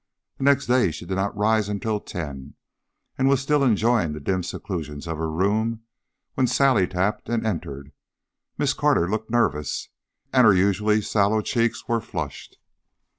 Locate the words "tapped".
6.87-7.29